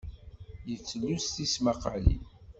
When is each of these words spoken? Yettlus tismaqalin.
Yettlus 0.69 1.25
tismaqalin. 1.35 2.23